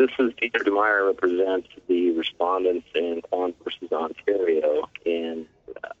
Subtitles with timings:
[0.00, 5.44] This is Dieter Dammeier, represents the respondents in Quon versus Ontario, and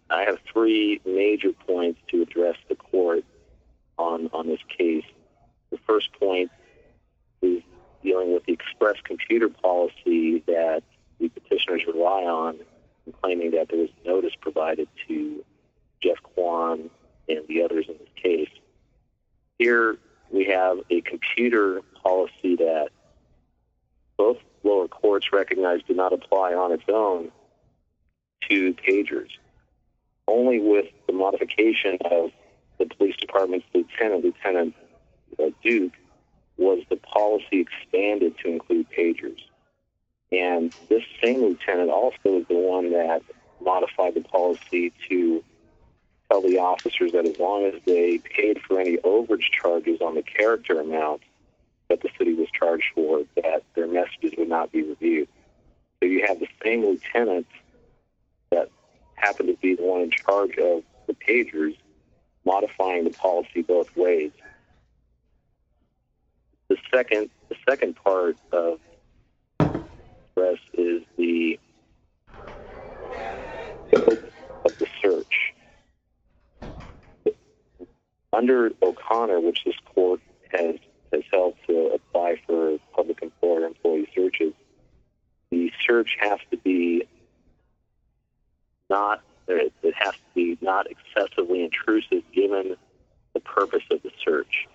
[0.08, 3.24] I have three major points to address the court
[3.98, 5.04] on, on this case.
[5.70, 6.50] The first point
[7.42, 7.62] is
[8.02, 10.82] dealing with the express computer policy that
[11.18, 12.58] the petitioners rely on
[13.06, 15.44] in claiming that there was notice provided to
[16.02, 16.88] Jeff Quon
[17.28, 18.48] and the others in this case.
[19.58, 19.98] Here
[20.30, 22.88] we have a computer policy that
[24.20, 27.30] both lower courts recognized did not apply on its own
[28.46, 29.30] to pagers.
[30.28, 32.30] Only with the modification of
[32.78, 34.74] the police department's lieutenant, Lieutenant
[35.38, 35.94] uh, Duke,
[36.58, 39.38] was the policy expanded to include pagers.
[40.30, 43.22] And this same lieutenant also is the one that
[43.64, 45.42] modified the policy to
[46.30, 50.22] tell the officers that as long as they paid for any overage charges on the
[50.22, 51.22] character amount
[51.90, 55.28] that the city was charged for, that their messages would not be reviewed.
[56.02, 57.46] So you have the same lieutenant
[58.50, 58.70] that
[59.16, 61.76] happened to be the one in charge of the pagers
[62.46, 64.30] modifying the policy both ways.
[66.68, 68.78] The second, the second part of
[70.36, 71.58] this is the
[74.64, 75.54] of the search.
[78.32, 80.20] Under O'Connor, which this court
[81.32, 84.52] has to apply for public employer employee searches,
[85.50, 87.04] the search has to be
[88.88, 92.76] not, it has to be not excessively intrusive given
[93.34, 94.68] the purpose of the search.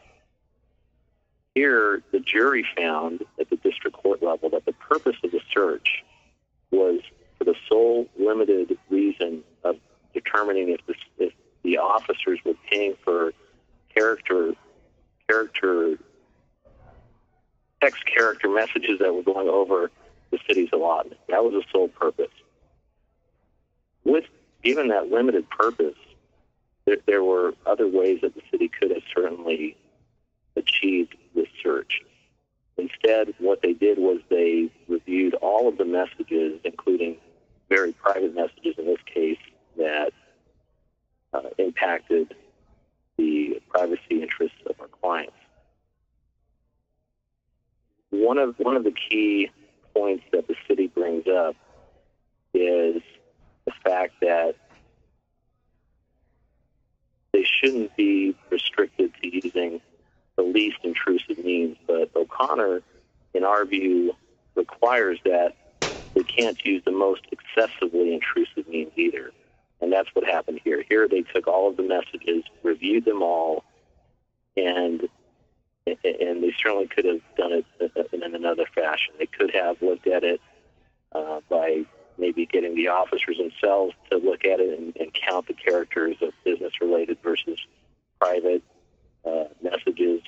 [1.53, 6.03] Here, the jury found at the district court level that the purpose of the search
[6.71, 6.99] was
[7.37, 9.77] for the sole limited reason of
[10.13, 13.33] determining if the, if the officers were paying for
[13.93, 14.53] character,
[15.29, 15.97] character,
[17.85, 19.91] text character messages that were going over
[20.31, 21.19] the city's allotment.
[21.29, 22.31] That was the sole purpose.
[24.03, 24.25] With
[24.63, 25.97] given that limited purpose,
[26.85, 29.77] there, there were other ways that the city could have certainly
[30.55, 32.01] achieved this search.
[32.77, 37.17] Instead, what they did was they reviewed all of the messages, including
[37.69, 39.37] very private messages in this case,
[39.77, 40.11] that
[41.33, 42.35] uh, impacted
[43.17, 45.37] the privacy interests of our clients.
[48.25, 49.51] One of one of the key
[49.93, 51.55] points that the city brings up
[52.55, 53.03] is
[53.65, 54.55] the fact that
[57.33, 59.79] they shouldn't be restricted to using
[60.37, 62.81] the least intrusive means, but O'Connor,
[63.35, 64.13] in our view,
[64.55, 65.53] requires that
[66.15, 69.33] they can't use the most excessively intrusive means either.
[69.81, 70.83] And that's what happened here.
[70.89, 73.63] Here they took all of the messages, reviewed them all,
[74.57, 75.09] and and
[76.45, 77.65] they certainly could have done it
[78.13, 79.15] in another fashion.
[79.17, 80.39] They could have looked at it
[81.11, 81.85] uh, by
[82.19, 86.33] maybe getting the officers themselves to look at it and, and count the characters of
[86.43, 87.57] business-related versus
[88.19, 88.61] private
[89.25, 90.21] uh, messages,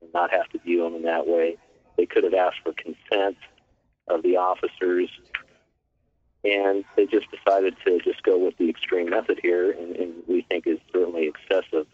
[0.00, 1.58] and not have to view them in that way.
[1.98, 3.36] They could have asked for consent
[4.08, 5.10] of the officers
[6.42, 10.40] and they just decided to just go with the extreme method here, and, and we
[10.40, 11.86] think is certainly excessive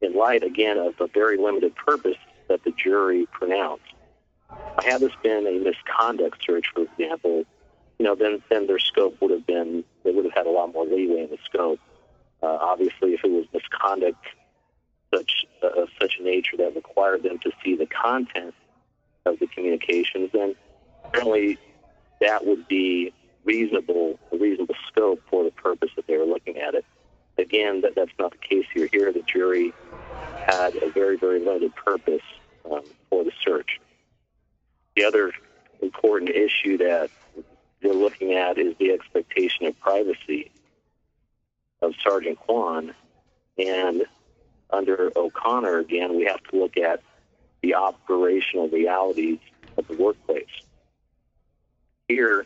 [0.00, 2.16] in light, again, of the very limited purpose
[2.90, 3.84] jury pronounced.
[4.84, 7.44] Had this been a misconduct search, for example,
[7.98, 10.72] you know, then then their scope would have been they would have had a lot
[10.72, 11.78] more leeway in the scope.
[12.42, 14.26] Uh, obviously, if it was misconduct
[15.14, 18.54] such uh, of such a nature that required them to see the content
[19.24, 20.56] of the communications, then
[21.14, 21.58] certainly
[22.20, 23.12] that would be
[23.44, 26.84] reasonable, a reasonable scope for the purpose that they were looking at it.
[27.38, 28.88] Again, that, that's not the case here.
[28.90, 29.72] Here, the jury
[30.46, 32.22] had a very, very limited purpose
[32.70, 33.80] um, for the search.
[35.00, 35.32] The other
[35.80, 37.08] important issue that
[37.82, 40.50] we're looking at is the expectation of privacy
[41.80, 42.94] of Sergeant Quon.
[43.56, 44.02] And
[44.68, 47.00] under O'Connor, again, we have to look at
[47.62, 49.38] the operational realities
[49.78, 50.44] of the workplace.
[52.06, 52.44] Here,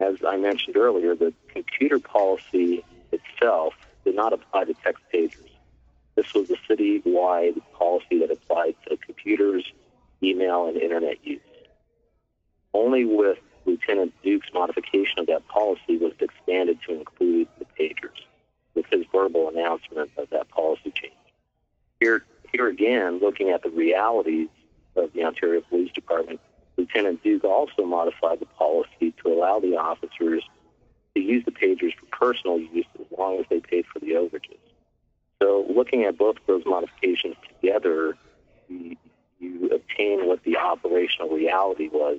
[0.00, 2.82] as I mentioned earlier, the computer policy
[3.12, 3.74] itself
[4.06, 5.50] did not apply to text pagers.
[6.14, 9.70] This was a city-wide policy that applied to computers,
[10.22, 11.42] email, and internet use.
[12.74, 18.20] Only with Lieutenant Duke's modification of that policy was it expanded to include the pagers
[18.74, 21.14] with his verbal announcement of that policy change.
[22.00, 24.48] Here, here again, looking at the realities
[24.96, 26.40] of the Ontario Police Department,
[26.76, 30.42] Lieutenant Duke also modified the policy to allow the officers
[31.14, 34.58] to use the pagers for personal use as long as they paid for the overages.
[35.40, 38.16] So, looking at both of those modifications together,
[38.68, 38.96] you,
[39.38, 42.18] you obtain what the operational reality was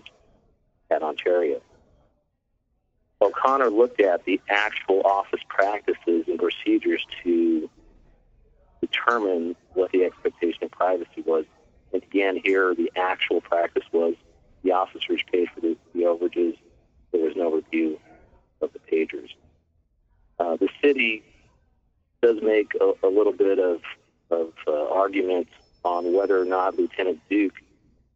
[3.21, 7.69] O'Connor looked at the actual office practices and procedures to
[8.81, 11.45] determine what the expectation of privacy was.
[11.93, 14.15] And again, here the actual practice was
[14.63, 16.57] the officers paid for the, the overages.
[17.11, 17.99] There was no review
[18.61, 19.29] of the pagers.
[20.39, 21.23] Uh, the city
[22.21, 23.81] does make a, a little bit of,
[24.29, 25.47] of uh, argument
[25.83, 27.53] on whether or not Lieutenant Duke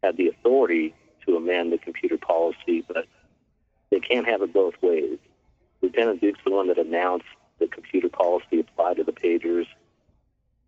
[0.03, 0.93] had the authority
[1.29, 3.05] to amend the computer policy, but
[3.91, 5.17] they can't have it both ways.
[5.81, 7.25] Lieutenant Duke's the one that announced
[7.59, 9.65] the computer policy applied to the pagers.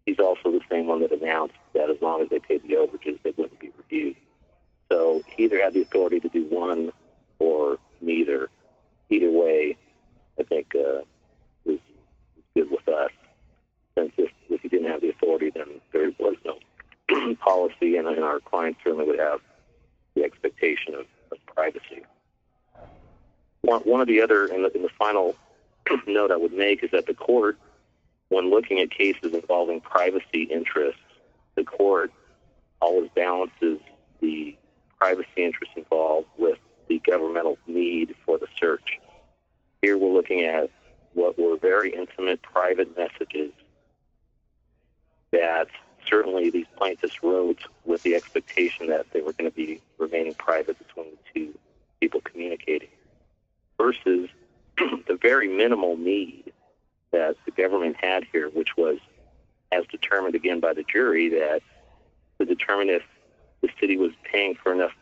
[0.06, 3.22] He's also the same one that announced that as long as they paid the overages,
[3.24, 4.16] they wouldn't be reviewed.
[4.92, 6.92] So he either had the authority to do one
[7.40, 8.50] or neither.
[9.10, 9.78] Either way,
[10.40, 11.02] I think uh,
[11.66, 11.80] was
[12.56, 13.12] good with us.
[13.98, 18.24] Since if, if he didn't have the authority, then there was no policy, and, and
[18.24, 19.42] our clients certainly would have
[20.22, 22.04] the expectation of, of privacy.
[23.62, 25.36] One, one of the other, in the, in the final
[26.08, 27.58] note I would make is that the court,
[28.30, 31.02] when looking at cases involving privacy interests,
[31.56, 32.12] the court
[32.82, 33.80] always balances
[34.20, 34.56] the
[34.98, 36.58] privacy interests involved with
[36.88, 39.00] the governmental need for the search.
[39.82, 40.70] Here we're looking at
[41.14, 43.52] what were very intimate private messages
[45.32, 45.68] that
[46.12, 50.78] certainly these plaintiffs wrote with the expectation that they were going to be remaining private
[50.78, 51.58] between the two
[52.00, 52.90] people communicating
[53.78, 54.30] versus
[54.78, 56.52] the very minimal need
[57.12, 58.98] that the government had here, which was,
[59.72, 61.62] as determined again by the jury, that
[62.40, 63.04] to determine if
[63.62, 64.94] the city was paying for enough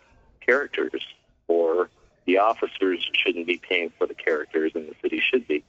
[0.45, 1.03] characters
[1.47, 1.89] or
[2.25, 5.63] the officers shouldn't be paying for the characters and the city should be.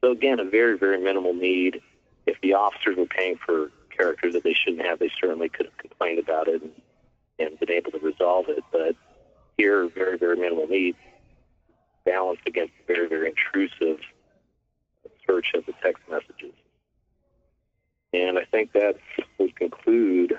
[0.00, 1.82] So again, a very, very minimal need.
[2.26, 5.76] If the officers were paying for characters that they shouldn't have, they certainly could have
[5.78, 6.72] complained about it and,
[7.38, 8.62] and been able to resolve it.
[8.72, 8.96] But
[9.56, 10.96] here, very, very minimal need
[12.04, 13.98] balanced against very, very intrusive
[15.26, 16.54] search of the text messages.
[18.12, 18.96] And I think that
[19.38, 20.38] would conclude